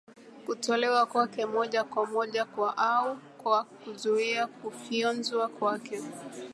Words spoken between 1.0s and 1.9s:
kwake moja